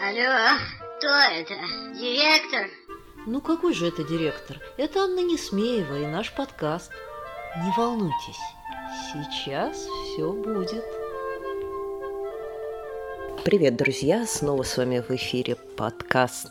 Алло, 0.00 0.60
кто 0.98 1.08
это? 1.08 1.54
Директор? 1.98 2.68
Ну 3.26 3.40
какой 3.40 3.74
же 3.74 3.88
это 3.88 4.04
директор? 4.04 4.60
Это 4.76 5.00
Анна 5.00 5.18
Несмеева 5.18 5.98
и 5.98 6.06
наш 6.06 6.32
подкаст. 6.32 6.92
Не 7.56 7.72
волнуйтесь, 7.76 8.38
сейчас 9.12 9.76
все 10.04 10.32
будет. 10.32 10.84
Привет, 13.44 13.74
друзья! 13.74 14.24
Снова 14.24 14.62
с 14.62 14.76
вами 14.76 15.00
в 15.00 15.10
эфире 15.10 15.56
подкаст 15.56 16.46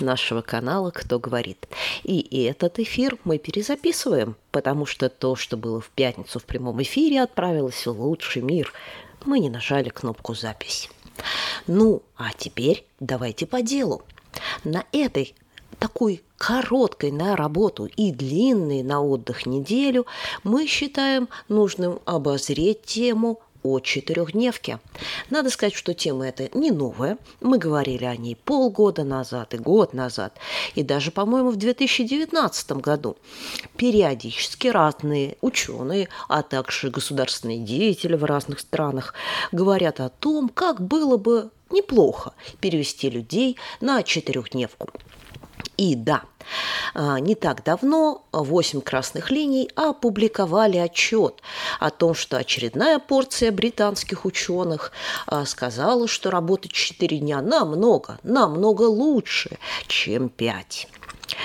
нашего 0.00 0.42
канала 0.42 0.90
«Кто 0.90 1.18
говорит». 1.18 1.66
И 2.02 2.44
этот 2.46 2.78
эфир 2.78 3.16
мы 3.24 3.38
перезаписываем, 3.38 4.36
потому 4.50 4.84
что 4.84 5.08
то, 5.08 5.34
что 5.34 5.56
было 5.56 5.80
в 5.80 5.88
пятницу 5.88 6.38
в 6.38 6.44
прямом 6.44 6.82
эфире, 6.82 7.22
отправилось 7.22 7.86
в 7.86 7.98
лучший 7.98 8.42
мир. 8.42 8.70
Мы 9.24 9.38
не 9.38 9.48
нажали 9.48 9.88
кнопку 9.88 10.34
«Запись». 10.34 10.90
Ну, 11.66 12.02
а 12.16 12.32
теперь 12.36 12.86
давайте 13.00 13.46
по 13.46 13.62
делу. 13.62 14.02
На 14.64 14.84
этой 14.92 15.34
такой 15.78 16.22
короткой 16.38 17.10
на 17.10 17.36
работу 17.36 17.86
и 17.86 18.12
длинной 18.12 18.82
на 18.82 19.02
отдых 19.02 19.46
неделю 19.46 20.06
мы 20.44 20.66
считаем 20.66 21.28
нужным 21.48 22.00
обозреть 22.04 22.82
тему 22.82 23.40
о 23.62 23.80
четырехдневке. 23.80 24.78
Надо 25.30 25.50
сказать, 25.50 25.74
что 25.74 25.94
тема 25.94 26.28
эта 26.28 26.50
не 26.56 26.70
новая. 26.70 27.18
Мы 27.40 27.58
говорили 27.58 28.04
о 28.04 28.16
ней 28.16 28.36
полгода 28.36 29.04
назад 29.04 29.54
и 29.54 29.58
год 29.58 29.94
назад, 29.94 30.36
и 30.74 30.82
даже, 30.82 31.10
по-моему, 31.10 31.50
в 31.50 31.56
2019 31.56 32.72
году. 32.72 33.16
Периодически 33.76 34.68
разные 34.68 35.36
ученые, 35.40 36.08
а 36.28 36.42
также 36.42 36.90
государственные 36.90 37.58
деятели 37.58 38.14
в 38.14 38.24
разных 38.24 38.60
странах 38.60 39.14
говорят 39.52 40.00
о 40.00 40.08
том, 40.08 40.48
как 40.48 40.80
было 40.80 41.16
бы 41.16 41.50
неплохо 41.70 42.34
перевести 42.60 43.10
людей 43.10 43.56
на 43.80 44.02
четырехдневку. 44.02 44.90
И 45.76 45.94
да, 45.94 46.22
а, 46.94 47.18
не 47.18 47.34
так 47.34 47.64
давно 47.64 48.24
восемь 48.32 48.80
красных 48.80 49.30
линий 49.30 49.70
опубликовали 49.74 50.76
отчет 50.76 51.40
о 51.80 51.90
том, 51.90 52.14
что 52.14 52.36
очередная 52.36 52.98
порция 52.98 53.52
британских 53.52 54.24
ученых 54.24 54.92
а, 55.26 55.46
сказала, 55.46 56.06
что 56.08 56.30
работать 56.30 56.72
4 56.72 57.18
дня 57.18 57.40
намного, 57.40 58.18
намного 58.22 58.82
лучше, 58.82 59.58
чем 59.86 60.28
5. 60.28 60.88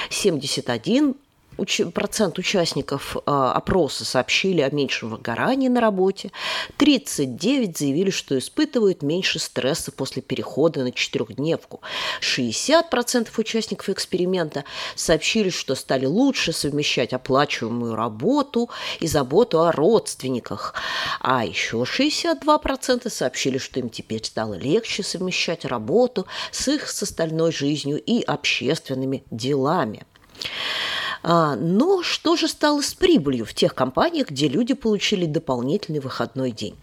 71 0.10 1.16
уч- 1.58 1.92
процент 1.92 2.38
участников 2.40 3.18
э, 3.18 3.20
опроса 3.26 4.06
сообщили 4.06 4.62
о 4.62 4.70
меньшем 4.70 5.10
выгорании 5.10 5.68
на 5.68 5.82
работе, 5.82 6.32
39 6.78 7.78
заявили, 7.78 8.10
что 8.10 8.38
испытывают 8.38 9.02
меньше 9.02 9.40
стресса 9.40 9.92
после 9.92 10.22
перехода 10.22 10.84
на 10.84 10.92
четырехдневку, 10.92 11.82
60% 12.22 13.30
участников 13.38 13.90
эксперимента 13.90 14.64
сообщили, 14.96 15.50
что 15.50 15.76
стали 15.76 16.06
лучше 16.06 16.54
совмещать 16.54 17.14
оплачиваемую 17.14 17.96
работу 17.96 18.70
и 19.00 19.08
заботу 19.08 19.64
о 19.64 19.72
родственниках, 19.72 20.74
а 21.20 21.46
еще 21.46 21.78
62% 21.78 23.10
сообщили, 23.10 23.58
что 23.58 23.80
им 23.80 23.90
теперь 23.90 24.24
стало 24.24 24.54
легче 24.56 25.04
совмещать 25.04 25.66
работу 25.66 26.28
с 26.52 26.68
их 26.68 26.90
с 26.90 27.04
остальной 27.04 27.52
жизнью 27.52 28.02
и 28.02 28.22
общественными 28.22 29.24
делами. 29.32 30.06
А, 30.38 30.97
но 31.24 32.04
что 32.04 32.36
же 32.36 32.48
стало 32.48 32.82
с 32.82 32.94
прибылью 32.94 33.46
в 33.46 33.54
тех 33.54 33.76
компаниях, 33.76 34.30
где 34.30 34.48
люди 34.48 34.74
получили 34.74 35.26
дополнительный 35.26 36.00
выходной 36.00 36.52
день? 36.52 36.76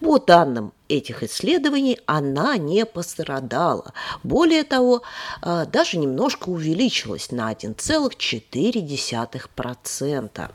По 0.00 0.18
данным 0.18 0.72
этих 0.88 1.22
исследований 1.22 2.00
она 2.06 2.56
не 2.56 2.86
пострадала. 2.86 3.92
Более 4.22 4.64
того, 4.64 5.02
а, 5.42 5.66
даже 5.66 5.98
немножко 5.98 6.48
увеличилась 6.48 7.30
на 7.30 7.50
1,4%. 7.50 10.50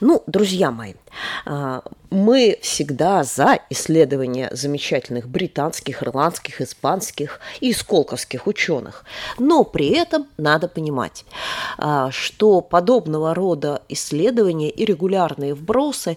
Ну, 0.00 0.22
друзья 0.26 0.70
мои, 0.70 0.94
а, 1.44 1.82
мы 2.10 2.58
всегда 2.62 3.22
за 3.24 3.58
исследования 3.70 4.48
замечательных 4.52 5.28
британских, 5.28 6.02
ирландских, 6.02 6.60
испанских 6.60 7.40
и 7.60 7.72
сколковских 7.72 8.46
ученых. 8.46 9.04
Но 9.38 9.64
при 9.64 9.88
этом 9.90 10.26
надо 10.36 10.68
понимать, 10.68 11.24
а, 11.78 12.10
что 12.10 12.60
подобного 12.60 13.34
рода 13.34 13.82
исследования 13.88 14.70
и 14.70 14.84
регулярные 14.84 15.54
вбросы, 15.54 16.16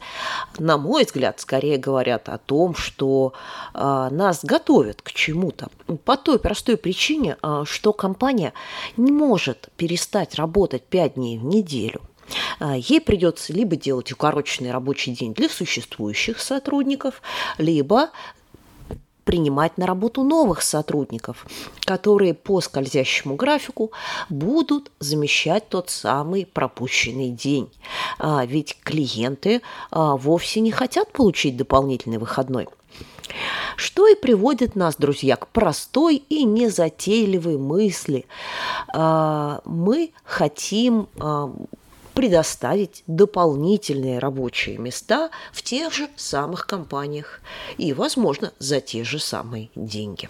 на 0.57 0.77
мой 0.77 1.05
взгляд, 1.05 1.39
скорее 1.39 1.77
говорят 1.77 2.29
о 2.29 2.38
том, 2.38 2.75
что 2.75 3.33
а, 3.73 4.09
нас 4.09 4.44
готовят 4.44 5.01
к 5.01 5.11
чему-то. 5.11 5.67
По 6.05 6.17
той 6.17 6.39
простой 6.39 6.77
причине, 6.77 7.38
что 7.63 7.94
компания 7.94 8.53
не 8.97 9.11
может 9.11 9.69
перестать 9.77 10.35
работать 10.35 10.83
5 10.83 11.15
дней 11.15 11.38
в 11.38 11.44
неделю– 11.44 12.01
ей 12.59 13.01
придется 13.01 13.53
либо 13.53 13.75
делать 13.75 14.11
укороченный 14.11 14.71
рабочий 14.71 15.11
день 15.11 15.33
для 15.33 15.49
существующих 15.49 16.39
сотрудников, 16.39 17.21
либо 17.57 18.09
принимать 19.27 19.77
на 19.77 19.85
работу 19.85 20.23
новых 20.23 20.61
сотрудников, 20.61 21.45
которые 21.81 22.33
по 22.33 22.61
скользящему 22.61 23.35
графику 23.35 23.91
будут 24.29 24.89
замещать 24.99 25.67
тот 25.67 25.89
самый 25.89 26.45
пропущенный 26.45 27.29
день. 27.29 27.69
А, 28.19 28.45
ведь 28.45 28.77
клиенты 28.81 29.61
а, 29.91 30.15
вовсе 30.15 30.61
не 30.61 30.71
хотят 30.71 31.11
получить 31.11 31.57
дополнительный 31.57 32.19
выходной. 32.19 32.67
Что 33.75 34.07
и 34.07 34.15
приводит 34.15 34.77
нас, 34.77 34.95
друзья, 34.95 35.35
к 35.35 35.49
простой 35.49 36.15
и 36.15 36.45
незатейливой 36.45 37.57
мысли. 37.57 38.25
Мы 38.95 40.11
хотим 40.23 41.09
предоставить 42.17 43.03
дополнительные 43.05 44.17
рабочие 44.17 44.79
места 44.79 45.29
в 45.53 45.61
тех 45.61 45.94
же 45.94 46.09
самых 46.16 46.66
компаниях 46.66 47.41
и, 47.78 47.94
возможно, 47.94 48.53
за 48.57 48.81
те 48.81 49.03
же 49.03 49.19
самые 49.19 49.69
деньги. 49.75 50.27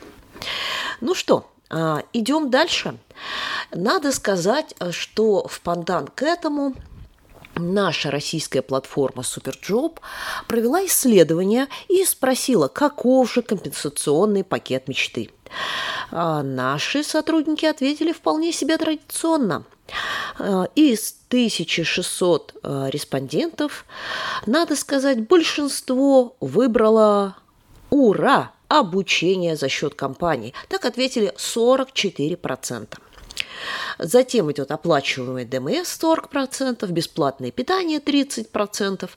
Ну 0.99 1.15
что, 1.15 1.49
а, 1.69 2.03
идем 2.11 2.49
дальше. 2.49 2.97
Надо 3.71 4.11
сказать, 4.11 4.75
что 4.91 5.47
в 5.47 5.61
пандан 5.61 6.07
к 6.07 6.23
этому 6.23 6.75
наша 7.57 8.11
российская 8.11 8.61
платформа 8.61 9.23
Superjob 9.23 9.99
провела 10.47 10.85
исследование 10.85 11.67
и 11.89 12.03
спросила, 12.05 12.67
каков 12.67 13.31
же 13.31 13.41
компенсационный 13.41 14.43
пакет 14.43 14.87
мечты. 14.87 15.29
А 16.11 16.43
наши 16.43 17.03
сотрудники 17.03 17.65
ответили 17.65 18.11
вполне 18.11 18.51
себе 18.51 18.77
традиционно– 18.77 19.63
Э, 20.39 20.65
из 20.75 21.15
1600 21.29 22.53
э, 22.63 22.89
респондентов, 22.91 23.85
надо 24.45 24.75
сказать, 24.75 25.27
большинство 25.27 26.35
выбрало 26.39 27.35
«Ура!» 27.89 28.51
обучение 28.67 29.55
за 29.55 29.69
счет 29.69 29.95
компании. 29.95 30.53
Так 30.67 30.83
ответили 30.83 31.33
44%. 31.37 32.97
Затем 33.99 34.51
идет 34.51 34.71
оплачиваемый 34.71 35.45
ДМС 35.45 35.99
40%, 35.99 36.87
бесплатное 36.91 37.51
питание 37.51 37.99
30% 37.99 39.09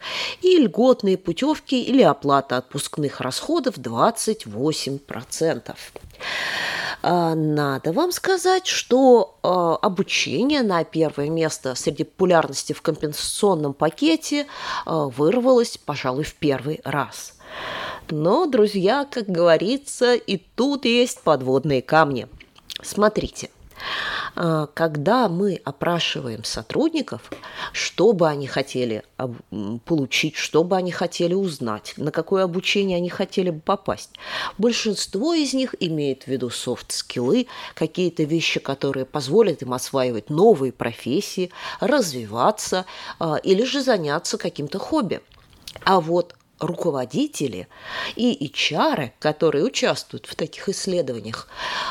и 0.42 0.56
льготные 0.56 1.18
путевки 1.18 1.82
или 1.82 2.02
оплата 2.02 2.56
отпускных 2.56 3.20
расходов 3.20 3.76
28%. 3.76 5.74
А, 7.02 7.34
надо 7.34 7.92
вам 7.92 8.12
сказать, 8.12 8.66
что 8.66 9.38
а, 9.42 9.76
обучение 9.76 10.62
на 10.62 10.84
первое 10.84 11.30
место 11.30 11.74
среди 11.74 12.04
популярности 12.04 12.72
в 12.72 12.82
компенсационном 12.82 13.74
пакете 13.74 14.46
а, 14.84 15.06
вырвалось, 15.06 15.78
пожалуй, 15.78 16.24
в 16.24 16.34
первый 16.34 16.80
раз. 16.84 17.34
Но, 18.10 18.46
друзья, 18.46 19.06
как 19.10 19.26
говорится, 19.28 20.14
и 20.14 20.36
тут 20.36 20.84
есть 20.84 21.20
подводные 21.22 21.80
камни. 21.82 22.26
Смотрите– 22.82 23.50
когда 24.74 25.28
мы 25.28 25.60
опрашиваем 25.65 26.44
сотрудников, 26.44 27.30
что 27.72 28.12
бы 28.12 28.28
они 28.28 28.47
хотели 28.47 29.03
получить, 29.84 30.36
что 30.36 30.65
бы 30.65 30.77
они 30.77 30.92
хотели 30.92 31.34
узнать, 31.34 31.94
на 31.97 32.10
какое 32.10 32.44
обучение 32.44 32.97
они 32.97 33.10
хотели 33.10 33.50
бы 33.50 33.60
попасть, 33.60 34.10
большинство 34.59 35.34
из 35.34 35.53
них 35.54 35.74
имеет 35.80 36.24
в 36.24 36.27
виду 36.28 36.50
софт-скиллы, 36.50 37.47
какие-то 37.74 38.22
вещи, 38.22 38.60
которые 38.60 39.04
позволят 39.04 39.62
им 39.62 39.72
осваивать 39.72 40.30
новые 40.30 40.72
профессии, 40.72 41.50
развиваться 41.80 42.86
а, 43.18 43.36
или 43.36 43.65
же 43.65 43.82
заняться 43.82 44.38
каким-то 44.38 44.78
хобби. 44.78 45.21
А 45.84 46.00
вот 46.00 46.34
руководители 46.60 47.68
и 48.16 48.47
HR, 48.47 49.10
которые 49.18 49.65
участвуют 49.65 50.27
в 50.27 50.34
таких 50.34 50.68
исследованиях, 50.68 51.48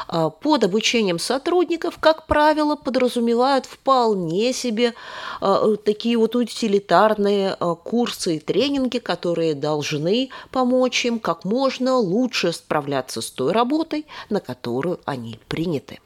а, 0.07 0.29
под 0.29 0.63
обучением 0.63 1.19
сотрудников, 1.19 1.97
как 1.99 2.27
правило, 2.27 2.75
подразумевают 2.75 3.65
вполне 3.65 4.53
себе 4.53 4.93
а, 5.41 5.75
такие 5.77 6.17
вот 6.17 6.35
утилитарные 6.35 7.55
а, 7.59 7.75
курсы 7.75 8.37
и 8.37 8.39
тренинги, 8.39 8.99
которые 8.99 9.55
должны 9.55 10.29
помочь 10.51 11.05
им 11.05 11.19
как 11.19 11.43
можно 11.43 11.97
лучше 11.97 12.53
справляться 12.53 13.21
с 13.21 13.31
той 13.31 13.51
работой, 13.51 14.05
на 14.29 14.39
которую 14.39 14.99
они 15.05 15.39
приняты. 15.47 15.99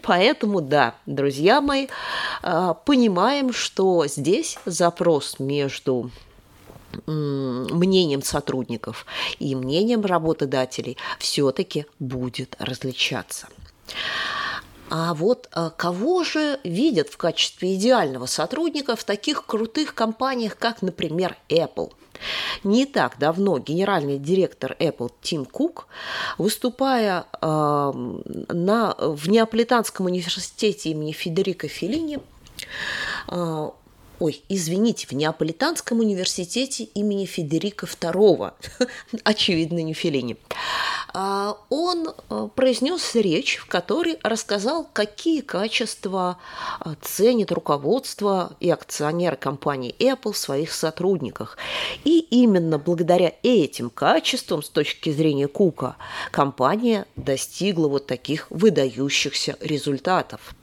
Поэтому, 0.00 0.62
да, 0.62 0.94
друзья 1.04 1.60
мои, 1.60 1.88
понимаем, 2.40 3.52
что 3.52 4.06
здесь 4.06 4.58
запрос 4.64 5.38
между 5.38 6.10
мнением 7.06 8.22
сотрудников 8.22 9.06
и 9.38 9.54
мнением 9.54 10.04
работодателей 10.04 10.96
все-таки 11.18 11.86
будет 11.98 12.56
различаться. 12.58 13.48
А 14.94 15.14
вот 15.14 15.48
э, 15.54 15.70
кого 15.74 16.22
же 16.22 16.60
видят 16.64 17.08
в 17.08 17.16
качестве 17.16 17.76
идеального 17.76 18.26
сотрудника 18.26 18.94
в 18.94 19.04
таких 19.04 19.46
крутых 19.46 19.94
компаниях, 19.94 20.58
как, 20.58 20.82
например, 20.82 21.38
Apple? 21.48 21.92
Не 22.62 22.84
так 22.84 23.18
давно 23.18 23.58
генеральный 23.58 24.18
директор 24.18 24.76
Apple 24.78 25.10
Тим 25.22 25.46
Кук, 25.46 25.86
выступая 26.36 27.24
э, 27.40 27.46
на, 28.52 28.94
в 28.98 29.30
Неаполитанском 29.30 30.06
университете 30.06 30.90
имени 30.90 31.12
Федерико 31.12 31.68
Феллини, 31.68 32.18
э, 33.28 33.70
ой, 34.22 34.44
извините, 34.48 35.08
в 35.08 35.12
Неаполитанском 35.12 35.98
университете 35.98 36.84
имени 36.84 37.24
Федерика 37.24 37.86
II, 37.86 38.52
очевидно, 39.24 39.82
не 39.82 39.94
Феллини, 39.94 40.36
а, 41.12 41.56
он 41.70 42.08
э, 42.08 42.48
произнес 42.54 43.16
речь, 43.16 43.56
в 43.56 43.66
которой 43.66 44.18
рассказал, 44.22 44.86
какие 44.92 45.40
качества 45.40 46.38
э, 46.84 46.94
ценит 47.02 47.50
руководство 47.50 48.56
и 48.60 48.70
акционеры 48.70 49.36
компании 49.36 49.94
Apple 49.98 50.32
в 50.32 50.38
своих 50.38 50.72
сотрудниках. 50.72 51.58
И 52.04 52.20
именно 52.20 52.78
благодаря 52.78 53.32
этим 53.42 53.90
качествам, 53.90 54.62
с 54.62 54.68
точки 54.68 55.10
зрения 55.10 55.48
Кука, 55.48 55.96
компания 56.30 57.06
достигла 57.16 57.88
вот 57.88 58.06
таких 58.06 58.48
выдающихся 58.50 59.56
результатов. 59.60 60.54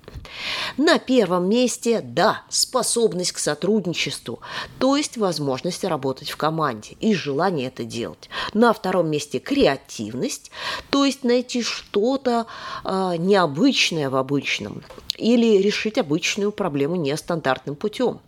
На 0.77 1.00
первом 1.00 1.50
месте, 1.50 2.01
да, 2.01 2.44
способность 2.50 3.31
к 3.31 3.39
сотрудничеству, 3.39 4.39
то 4.79 4.95
есть 4.95 5.17
возможность 5.17 5.83
работать 5.83 6.29
в 6.29 6.38
команде 6.38 6.95
и 7.00 7.13
желание 7.13 7.67
это 7.67 7.83
делать. 7.83 8.29
На 8.53 8.73
втором 8.73 9.09
месте 9.09 9.39
креативность, 9.39 10.51
то 10.89 11.06
есть 11.06 11.23
найти 11.23 11.61
что-то 11.61 12.45
э, 12.83 13.15
необычное 13.17 14.09
в 14.09 14.15
обычном 14.15 14.83
или 15.19 15.62
решить 15.62 15.98
обычную 15.98 16.51
проблему 16.51 16.95
нестандартным 16.95 17.75
путем. 17.75 18.19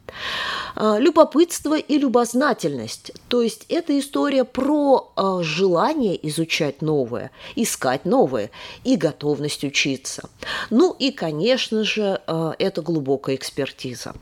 А, 0.75 0.97
любопытство 0.97 1.77
и 1.77 1.97
любознательность. 1.97 3.11
То 3.27 3.41
есть 3.41 3.65
это 3.69 3.97
история 3.99 4.43
про 4.43 5.11
а, 5.15 5.41
желание 5.41 6.27
изучать 6.29 6.81
новое, 6.81 7.31
искать 7.55 8.05
новое 8.05 8.51
и 8.83 8.95
готовность 8.95 9.63
учиться. 9.63 10.29
Ну 10.69 10.95
и, 10.97 11.11
конечно 11.11 11.83
же, 11.83 12.21
а, 12.27 12.53
это 12.57 12.81
глубокая 12.81 13.35
экспертиза. 13.35 14.13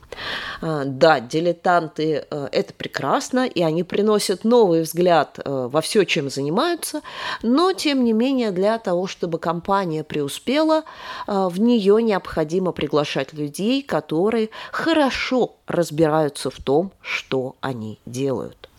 Да, 0.62 1.20
дилетанты– 1.20 2.26
это 2.30 2.74
прекрасно, 2.74 3.46
и 3.48 3.62
они 3.62 3.84
приносят 3.84 4.44
новый 4.44 4.82
взгляд 4.82 5.40
во 5.46 5.82
все, 5.82 6.04
чем 6.04 6.30
занимаются, 6.30 7.02
но, 7.42 7.72
тем 7.72 8.04
не 8.04 8.12
менее, 8.14 8.52
для 8.52 8.78
того, 8.78 9.08
чтобы 9.08 9.40
компания 9.40 10.04
преуспела, 10.04 10.84
в 11.28 11.60
нее 11.60 12.02
необходимо 12.04 12.59
приглашать 12.72 13.34
людей, 13.34 13.82
которые 13.82 14.50
хорошо 14.72 15.56
разбираются 15.68 16.50
в 16.50 16.58
том, 16.58 16.92
что 17.02 17.56
они 17.62 18.00
делают. 18.06 18.70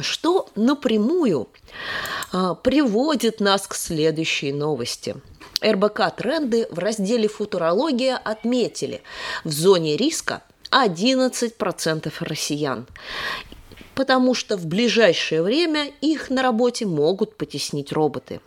Что 0.00 0.48
напрямую 0.56 1.48
а, 2.32 2.54
приводит 2.54 3.40
нас 3.40 3.66
к 3.66 3.74
следующей 3.74 4.52
новости. 4.52 5.16
РБК 5.64 6.14
«Тренды» 6.16 6.66
в 6.70 6.78
разделе 6.78 7.28
«Футурология» 7.28 8.16
отметили 8.16 9.02
в 9.44 9.52
зоне 9.52 9.96
риска 9.96 10.42
11% 10.70 12.12
россиян 12.20 12.86
потому 13.96 14.34
что 14.34 14.58
в 14.58 14.66
ближайшее 14.66 15.42
время 15.42 15.90
их 16.02 16.28
на 16.28 16.42
работе 16.42 16.84
могут 16.84 17.36
потеснить 17.36 17.92
роботы. 17.92 18.40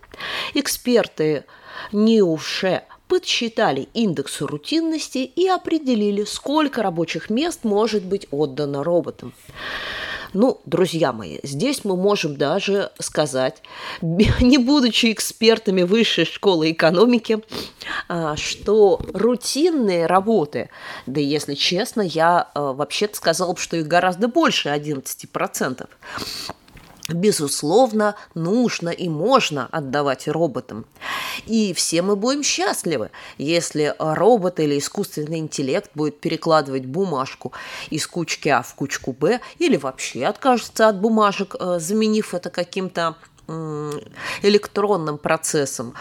Эксперты 0.53 1.43
НИУШЕ 1.91 2.83
подсчитали 3.07 3.89
индекс 3.93 4.41
рутинности 4.41 5.17
и 5.19 5.47
определили, 5.47 6.23
сколько 6.23 6.83
рабочих 6.83 7.29
мест 7.29 7.61
может 7.63 8.05
быть 8.05 8.27
отдано 8.31 8.83
роботам. 8.83 9.33
Ну, 10.33 10.61
друзья 10.65 11.11
мои, 11.11 11.39
здесь 11.41 11.83
мы 11.83 11.95
можем 11.95 12.37
даже 12.37 12.91
сказать, 12.99 13.63
не 14.01 14.59
будучи 14.59 15.11
экспертами 15.11 15.81
высшей 15.81 16.25
школы 16.25 16.71
экономики, 16.71 17.39
а, 18.07 18.35
что 18.35 19.01
рутинные 19.13 20.05
работы, 20.05 20.69
да 21.07 21.19
если 21.19 21.55
честно, 21.55 22.01
я 22.01 22.47
а, 22.53 22.73
вообще-то 22.73 23.17
сказала 23.17 23.53
бы, 23.53 23.59
что 23.59 23.77
их 23.77 23.87
гораздо 23.87 24.27
больше 24.27 24.69
11%, 24.69 25.87
безусловно, 27.09 28.15
нужно 28.33 28.89
и 28.89 29.09
можно 29.09 29.67
отдавать 29.71 30.27
роботам. 30.27 30.85
И 31.45 31.73
все 31.73 32.01
мы 32.01 32.15
будем 32.15 32.43
счастливы, 32.43 33.11
если 33.37 33.95
робот 33.99 34.59
или 34.59 34.77
искусственный 34.77 35.39
интеллект 35.39 35.91
будет 35.95 36.19
перекладывать 36.19 36.85
бумажку 36.85 37.53
из 37.89 38.07
кучки 38.07 38.49
А 38.49 38.61
в 38.61 38.75
кучку 38.75 39.13
Б 39.13 39.39
или 39.57 39.77
вообще 39.77 40.25
откажется 40.25 40.87
от 40.87 40.99
бумажек, 40.99 41.55
э, 41.59 41.79
заменив 41.79 42.33
это 42.33 42.49
каким-то 42.49 43.15
электронным 44.43 45.17
процессом, 45.17 45.93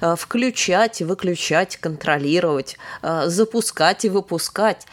э, 0.00 0.16
включать 0.16 1.00
и 1.00 1.04
выключать, 1.04 1.76
контролировать, 1.76 2.78
э, 3.02 3.28
запускать 3.28 4.04
и 4.04 4.08
выпускать 4.08 4.86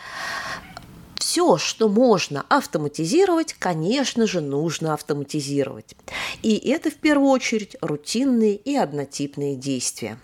все, 1.33 1.57
что 1.57 1.89
можно 1.89 2.45
автоматизировать, 2.47 3.53
конечно 3.53 4.27
же, 4.27 4.39
нужно 4.39 4.93
автоматизировать. 4.93 5.95
И 6.43 6.53
это 6.69 6.91
в 6.91 6.93
первую 6.93 7.31
очередь 7.31 7.75
рутинные 7.81 8.55
и 8.55 8.75
однотипные 8.75 9.55
действия. 9.55 10.19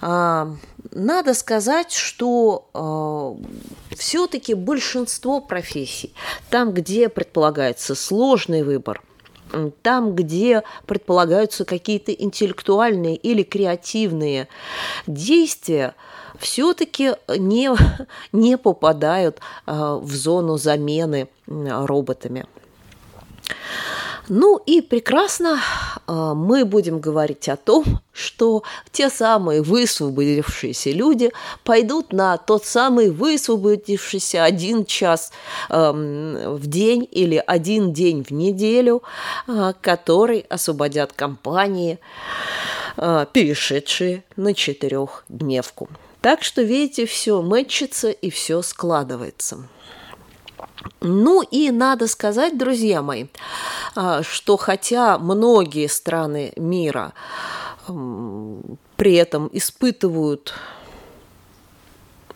А, 0.00 0.50
надо 0.90 1.32
сказать, 1.32 1.92
что 1.92 2.68
э, 2.74 3.94
все-таки 3.94 4.54
большинство 4.54 5.40
профессий, 5.40 6.12
там, 6.50 6.72
где 6.74 7.08
предполагается 7.08 7.94
сложный 7.94 8.64
выбор, 8.64 9.02
там, 9.82 10.14
где 10.14 10.62
предполагаются 10.86 11.64
какие-то 11.64 12.12
интеллектуальные 12.12 13.16
или 13.16 13.42
креативные 13.42 14.48
действия, 15.06 15.94
все-таки 16.38 17.12
не, 17.28 17.70
не 18.32 18.58
попадают 18.58 19.40
а, 19.66 19.96
в 19.96 20.14
зону 20.14 20.56
замены 20.56 21.28
роботами. 21.46 22.46
Ну 24.28 24.60
и 24.66 24.80
прекрасно 24.80 25.60
а, 26.06 26.34
мы 26.34 26.64
будем 26.64 26.98
говорить 26.98 27.48
о 27.48 27.56
том, 27.56 27.84
что 28.12 28.64
те 28.90 29.08
самые 29.08 29.62
высвободившиеся 29.62 30.90
люди 30.90 31.30
пойдут 31.62 32.12
на 32.12 32.36
тот 32.36 32.64
самый 32.64 33.10
высвободившийся 33.10 34.42
один 34.42 34.84
час 34.84 35.32
в 35.68 36.66
день 36.66 37.08
или 37.10 37.42
один 37.46 37.92
день 37.92 38.24
в 38.24 38.30
неделю, 38.32 39.02
а, 39.46 39.72
который 39.74 40.40
освободят 40.48 41.12
компании, 41.12 41.98
перешедшие 42.96 44.24
на 44.36 44.54
четырехдневку. 44.54 45.90
Так 46.22 46.42
что, 46.42 46.62
видите, 46.62 47.04
все 47.04 47.42
мэтчится 47.42 48.10
и 48.10 48.30
все 48.30 48.62
складывается. 48.62 49.68
Ну 51.00 51.42
и 51.42 51.70
надо 51.70 52.08
сказать, 52.08 52.56
друзья 52.58 53.02
мои, 53.02 53.26
а, 53.94 54.22
что 54.22 54.56
хотя 54.56 55.18
многие 55.18 55.88
страны 55.88 56.52
мира 56.56 57.12
при 58.96 59.14
этом 59.14 59.48
испытывают 59.52 60.54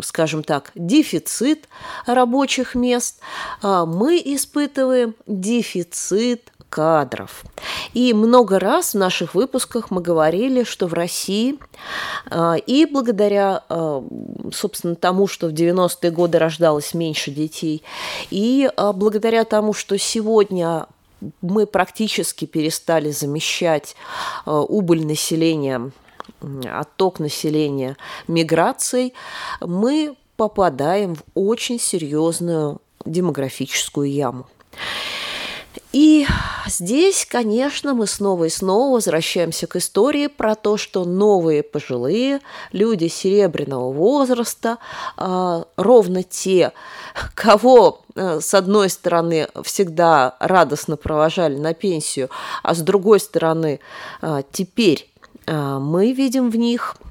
скажем 0.02 0.42
так, 0.42 0.70
дефицит 0.74 1.68
рабочих 2.06 2.74
мест, 2.74 3.20
а, 3.62 3.84
мы 3.84 4.20
испытываем 4.24 5.14
дефицит 5.26 6.49
кадров. 6.70 7.44
И 7.92 8.14
много 8.14 8.58
раз 8.58 8.94
в 8.94 8.98
наших 8.98 9.34
выпусках 9.34 9.90
мы 9.90 10.00
говорили, 10.00 10.62
что 10.62 10.86
в 10.86 10.94
России 10.94 11.58
а, 12.30 12.54
и 12.54 12.86
благодаря, 12.86 13.64
а, 13.68 14.02
собственно, 14.52 14.94
тому, 14.94 15.26
что 15.26 15.48
в 15.48 15.52
90-е 15.52 16.10
годы 16.12 16.38
рождалось 16.38 16.94
меньше 16.94 17.32
детей, 17.32 17.82
и 18.30 18.70
а, 18.76 18.92
благодаря 18.92 19.44
тому, 19.44 19.74
что 19.74 19.98
сегодня 19.98 20.86
мы 21.42 21.66
практически 21.66 22.46
перестали 22.46 23.10
замещать 23.10 23.94
убыль 24.46 25.04
населения 25.06 25.90
отток 26.64 27.18
населения 27.18 27.98
миграцией, 28.26 29.12
мы 29.60 30.16
попадаем 30.36 31.16
в 31.16 31.22
очень 31.34 31.78
серьезную 31.78 32.80
демографическую 33.04 34.10
яму. 34.10 34.46
И 35.92 36.26
здесь, 36.66 37.26
конечно, 37.26 37.94
мы 37.94 38.06
снова 38.06 38.44
и 38.44 38.48
снова 38.48 38.94
возвращаемся 38.94 39.66
к 39.66 39.76
истории 39.76 40.28
про 40.28 40.54
то, 40.54 40.76
что 40.76 41.04
новые 41.04 41.62
пожилые 41.62 42.40
люди 42.70 43.08
серебряного 43.08 43.92
возраста, 43.92 44.78
а, 45.16 45.64
ровно 45.76 46.22
те, 46.22 46.72
кого, 47.34 48.02
э, 48.14 48.40
с 48.40 48.54
одной 48.54 48.88
стороны, 48.88 49.48
всегда 49.64 50.36
радостно 50.38 50.96
провожали 50.96 51.56
на 51.56 51.74
пенсию, 51.74 52.30
а 52.62 52.74
с 52.74 52.80
другой 52.80 53.18
стороны, 53.18 53.80
а, 54.22 54.42
теперь 54.52 55.10
а, 55.46 55.80
мы 55.80 56.12
видим 56.12 56.50
в 56.50 56.56
них– 56.56 56.96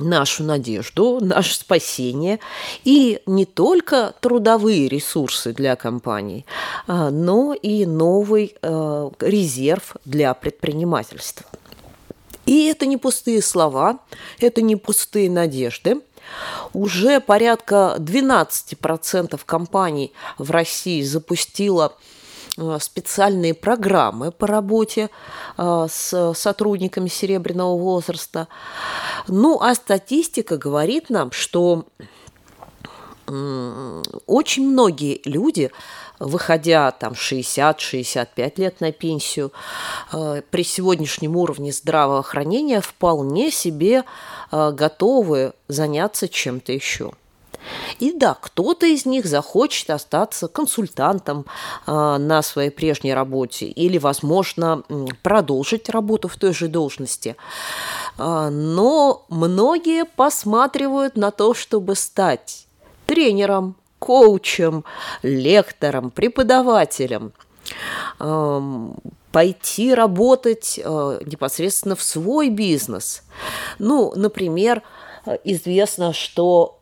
нашу 0.00 0.44
надежду, 0.44 1.18
наше 1.20 1.54
спасение 1.54 2.40
и 2.84 3.20
не 3.26 3.44
только 3.44 4.14
трудовые 4.20 4.88
ресурсы 4.88 5.52
для 5.52 5.76
компаний, 5.76 6.46
а, 6.86 7.10
но 7.10 7.54
и 7.54 7.86
новый 7.86 8.56
э, 8.60 9.10
резерв 9.20 9.96
для 10.04 10.34
предпринимательства. 10.34 11.46
И 12.46 12.66
это 12.66 12.86
не 12.86 12.96
пустые 12.96 13.40
слова, 13.42 14.00
это 14.38 14.60
не 14.60 14.76
пустые 14.76 15.30
надежды. 15.30 16.00
Уже 16.72 17.20
порядка 17.20 17.96
12% 17.98 19.40
компаний 19.46 20.12
в 20.38 20.50
России 20.50 21.02
запустила 21.02 21.94
Э, 21.94 22.13
специальные 22.78 23.54
программы 23.54 24.30
по 24.30 24.46
работе 24.46 25.10
э, 25.56 25.86
с 25.90 26.34
сотрудниками 26.34 27.08
серебряного 27.08 27.76
возраста. 27.76 28.48
Ну, 29.28 29.60
а 29.60 29.74
статистика 29.74 30.56
говорит 30.56 31.10
нам, 31.10 31.32
что 31.32 31.86
очень 34.26 34.70
многие 34.70 35.22
люди, 35.24 35.70
выходя 36.18 36.90
там 36.90 37.14
60-65 37.14 38.52
лет 38.58 38.80
на 38.82 38.92
пенсию, 38.92 39.50
э, 40.12 40.42
при 40.50 40.62
сегодняшнем 40.62 41.36
уровне 41.36 41.72
здравоохранения 41.72 42.82
вполне 42.82 43.50
себе 43.50 44.04
готовы 44.52 45.54
заняться 45.68 46.28
чем-то 46.28 46.72
еще– 46.72 47.12
и 47.98 48.12
да, 48.12 48.36
кто-то 48.40 48.86
из 48.86 49.06
них 49.06 49.26
захочет 49.26 49.90
остаться 49.90 50.48
консультантом 50.48 51.46
э, 51.86 52.16
на 52.18 52.42
своей 52.42 52.70
прежней 52.70 53.14
работе 53.14 53.66
или, 53.66 53.98
возможно, 53.98 54.82
продолжить 55.22 55.88
работу 55.88 56.28
в 56.28 56.36
той 56.36 56.52
же 56.52 56.68
должности. 56.68 57.36
Э, 58.18 58.48
но 58.50 59.24
многие 59.28 60.04
посматривают 60.04 61.16
на 61.16 61.30
то, 61.30 61.54
чтобы 61.54 61.94
стать 61.94 62.66
тренером, 63.06 63.76
коучем, 63.98 64.84
лектором, 65.22 66.10
преподавателем 66.10 67.32
пойти 69.32 69.94
работать 69.94 70.78
э, 70.78 71.18
непосредственно 71.24 71.96
в 71.96 72.02
свой 72.02 72.50
бизнес. 72.50 73.24
Ну, 73.78 74.12
например, 74.14 74.82
известно, 75.42 76.12
что 76.12 76.78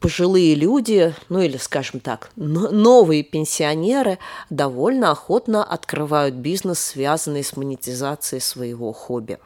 пожилые 0.00 0.54
люди, 0.54 1.14
ну 1.28 1.40
или, 1.40 1.56
скажем 1.56 2.00
так, 2.00 2.30
новые 2.36 3.22
пенсионеры 3.22 4.18
довольно 4.48 5.10
охотно 5.10 5.62
открывают 5.62 6.34
бизнес, 6.34 6.78
связанный 6.80 7.44
с 7.44 7.56
монетизацией 7.56 8.40
своего 8.40 8.92
хобби. 8.92 9.38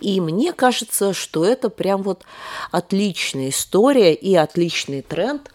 И 0.00 0.20
мне 0.20 0.52
кажется, 0.52 1.12
что 1.12 1.44
это 1.44 1.70
прям 1.70 2.02
вот 2.02 2.24
отличная 2.70 3.48
история 3.48 4.14
и 4.14 4.34
отличный 4.34 5.02
тренд, 5.02 5.50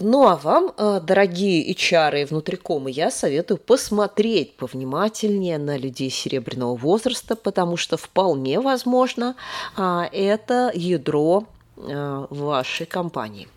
ну 0.00 0.26
а 0.26 0.36
вам, 0.36 0.72
э, 0.76 1.00
дорогие 1.02 1.72
HR 1.72 2.22
и 2.22 2.24
внутрикомы, 2.24 2.90
я 2.90 3.10
советую 3.10 3.58
посмотреть 3.58 4.56
повнимательнее 4.56 5.58
на 5.58 5.76
людей 5.76 6.10
серебряного 6.10 6.76
возраста, 6.76 7.36
потому 7.36 7.76
что 7.76 7.96
вполне 7.96 8.60
возможно 8.60 9.36
а, 9.76 10.08
это 10.12 10.70
ядро 10.74 11.44
э, 11.76 12.26
вашей 12.30 12.86
компании. 12.86 13.48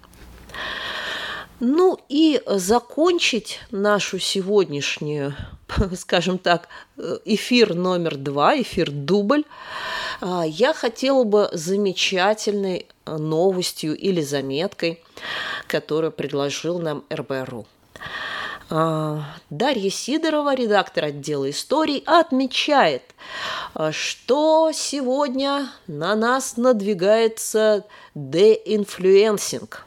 Ну 1.60 1.98
и 2.10 2.42
закончить 2.46 3.60
нашу 3.72 4.20
сегодняшнюю, 4.20 5.36
скажем 5.98 6.38
так, 6.38 6.68
эфир 7.24 7.74
номер 7.74 8.18
два, 8.18 8.60
эфир 8.62 8.92
дубль, 8.92 9.46
а, 10.22 10.44
я 10.46 10.74
хотела 10.74 11.24
бы 11.24 11.50
замечательной 11.54 12.88
новостью 13.06 13.96
или 13.98 14.22
заметкой, 14.22 15.02
которую 15.68 16.12
предложил 16.12 16.80
нам 16.80 17.04
RB.RU. 17.12 17.66
А, 18.70 19.24
Дарья 19.50 19.90
Сидорова, 19.90 20.56
редактор 20.56 21.06
отдела 21.06 21.50
историй, 21.50 22.04
отмечает, 22.06 23.04
что 23.92 24.72
сегодня 24.74 25.70
на 25.88 26.16
нас 26.16 26.58
надвигается 26.58 27.86
deinfluencing. 28.16 29.86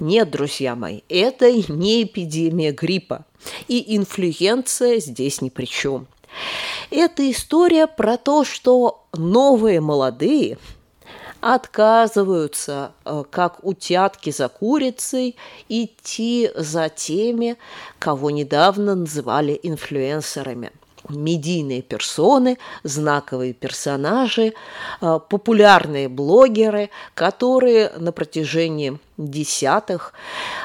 Нет, 0.00 0.30
друзья 0.30 0.74
мои, 0.74 1.02
это 1.10 1.52
не 1.52 2.04
эпидемия 2.04 2.72
гриппа, 2.72 3.26
и 3.66 3.96
инфлюэнца 3.96 4.98
здесь 4.98 5.42
ни 5.42 5.50
при 5.50 5.66
чем. 5.66 6.06
Это 6.90 7.30
история 7.30 7.86
про 7.86 8.16
то, 8.16 8.44
что 8.44 9.04
новые 9.12 9.82
молодые– 9.82 10.56
отказываются, 11.40 12.92
э, 13.04 13.24
как 13.30 13.64
утятки 13.64 14.30
за 14.30 14.48
курицей, 14.48 15.36
идти 15.68 16.50
за 16.54 16.88
теми, 16.88 17.56
кого 17.98 18.30
недавно 18.30 18.94
называли 18.94 19.58
инфлюенсерами. 19.62 20.70
Медийные 21.08 21.80
персоны, 21.80 22.58
знаковые 22.82 23.54
персонажи, 23.54 24.52
э, 25.00 25.20
популярные 25.28 26.08
блогеры, 26.08 26.90
которые 27.14 27.92
на 27.96 28.12
протяжении 28.12 28.98
десятых 29.16 30.12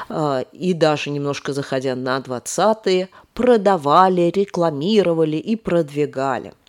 э, 0.08 0.44
и 0.52 0.74
даже 0.74 1.10
немножко 1.10 1.52
заходя 1.52 1.94
на 1.94 2.20
двадцатые 2.20 3.08
продавали, 3.32 4.30
рекламировали 4.34 5.36
и 5.36 5.56
продвигали– 5.56 6.52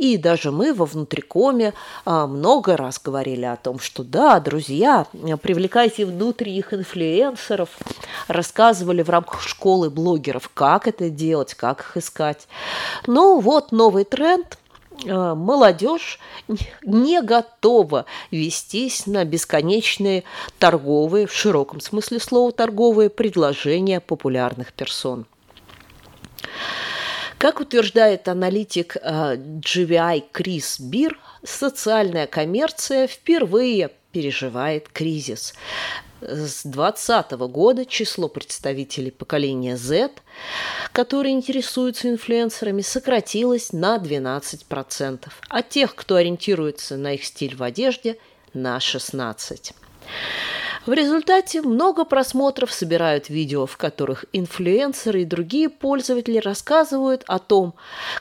и 0.00 0.16
даже 0.16 0.50
мы 0.50 0.72
во 0.72 0.86
внутрикоме 0.86 1.74
а, 2.06 2.26
много 2.26 2.74
раз 2.78 2.98
говорили 2.98 3.44
о 3.44 3.56
том, 3.56 3.78
что 3.78 4.02
да, 4.02 4.40
друзья, 4.40 5.06
привлекайте 5.42 6.06
внутренних 6.06 6.72
инфлюенсеров, 6.72 7.68
рассказывали 8.26 9.02
в 9.02 9.10
рамках 9.10 9.42
школы 9.42 9.90
блогеров, 9.90 10.50
как 10.54 10.88
это 10.88 11.10
делать, 11.10 11.52
как 11.52 11.80
их 11.80 11.96
искать. 11.98 12.48
Ну 13.06 13.40
вот 13.40 13.72
новый 13.72 14.04
тренд 14.04 14.58
а, 15.06 15.34
молодежь 15.34 16.18
не 16.82 17.20
готова 17.20 18.06
вестись 18.30 19.06
на 19.06 19.26
бесконечные 19.26 20.24
торговые, 20.58 21.26
в 21.26 21.34
широком 21.34 21.82
смысле 21.82 22.20
слова 22.20 22.52
торговые 22.52 23.10
предложения 23.10 24.00
популярных 24.00 24.72
персон. 24.72 25.26
Как 27.40 27.58
утверждает 27.58 28.28
аналитик 28.28 28.96
э, 28.96 29.36
GVI 29.36 30.24
Крис 30.30 30.78
Бир, 30.78 31.18
социальная 31.42 32.26
коммерция 32.26 33.06
впервые 33.06 33.92
переживает 34.12 34.90
кризис. 34.90 35.54
С 36.20 36.64
2020 36.64 37.30
года 37.50 37.86
число 37.86 38.28
представителей 38.28 39.10
поколения 39.10 39.78
Z, 39.78 40.10
которые 40.92 41.32
интересуются 41.32 42.10
инфлюенсерами, 42.10 42.82
сократилось 42.82 43.72
на 43.72 43.96
12%, 43.96 45.28
а 45.48 45.62
тех, 45.62 45.94
кто 45.94 46.16
ориентируется 46.16 46.98
на 46.98 47.14
их 47.14 47.24
стиль 47.24 47.56
в 47.56 47.62
одежде, 47.62 48.18
на 48.52 48.76
16%. 48.76 49.72
В 50.86 50.92
результате 50.92 51.60
много 51.60 52.04
просмотров 52.04 52.72
собирают 52.72 53.28
видео, 53.28 53.66
в 53.66 53.76
которых 53.76 54.24
инфлюенсеры 54.32 55.22
и 55.22 55.26
другие 55.26 55.68
пользователи 55.68 56.38
рассказывают 56.38 57.22
о 57.26 57.38
том, 57.38 57.74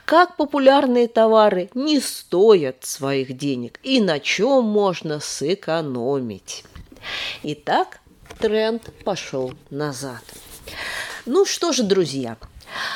как 0.04 0.36
популярные 0.36 1.08
товары 1.08 1.70
не 1.74 2.02
стоят 2.02 2.84
своих 2.84 3.38
денег 3.38 3.80
и 3.84 4.02
на 4.02 4.20
чем 4.20 4.66
можно 4.66 5.22
сэкономить. 5.22 6.66
Итак, 7.44 8.02
тренд 8.40 8.90
пошел 9.06 9.54
назад. 9.70 10.22
Ну 11.26 11.46
что 11.46 11.72
же, 11.72 11.84
друзья, 11.84 12.38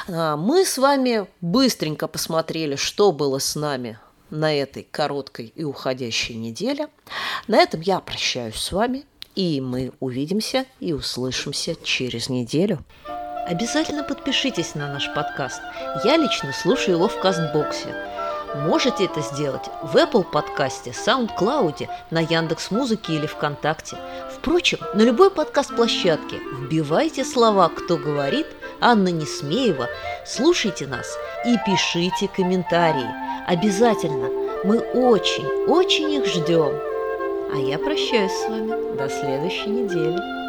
а, 0.10 0.36
мы 0.36 0.66
с 0.66 0.78
вами 0.78 1.28
быстренько 1.40 2.10
посмотрели, 2.10 2.76
что 2.76 3.14
было 3.14 3.40
с 3.40 3.56
нами 3.56 3.98
на 4.30 4.54
этой 4.54 4.84
короткой 4.84 5.54
и 5.56 5.64
уходящей 5.64 6.36
неделе. 6.36 6.90
На 7.48 7.60
этом 7.60 7.82
я 7.82 8.00
прощаюсь 8.00 8.56
с 8.56 8.72
вами, 8.72 9.06
и 9.36 9.62
мы 9.62 9.92
увидимся 10.00 10.66
и 10.80 10.94
услышимся 10.94 11.76
через 11.84 12.30
неделю. 12.30 12.80
Обязательно 13.48 14.04
подпишитесь 14.04 14.76
на 14.76 14.92
наш 14.92 15.14
подкаст. 15.14 15.62
Я 16.06 16.18
лично 16.18 16.54
слушаю 16.54 16.96
его 16.98 17.08
в 17.08 17.20
Кастбоксе. 17.20 17.94
Можете 18.56 19.06
это 19.06 19.22
сделать 19.22 19.66
в 19.82 19.98
Apple 19.98 20.24
подкасте, 20.24 20.92
SoundCloud, 20.92 21.88
на 22.12 22.20
Яндекс 22.20 22.72
Музыке 22.72 23.14
или 23.14 23.26
ВКонтакте. 23.26 23.98
Впрочем, 24.32 24.78
на 24.94 25.02
любой 25.02 25.32
подкаст-площадке 25.32 26.38
вбивайте 26.60 27.26
слова 27.26 27.70
«Кто 27.70 27.98
говорит», 27.98 28.46
Анна 28.80 29.10
Несмеева, 29.10 29.88
слушайте 30.26 30.88
нас 30.88 31.08
и 31.46 31.56
пишите 31.66 32.28
комментарии. 32.28 33.10
Обязательно. 33.48 34.30
Мы 34.64 34.80
очень, 34.80 35.46
очень 35.68 36.12
их 36.14 36.26
ждем. 36.28 36.93
А 37.54 37.56
я 37.56 37.78
прощаюсь 37.78 38.32
с 38.32 38.50
вами 38.50 38.98
до 38.98 39.08
следующей 39.08 39.70
недели. 39.70 40.43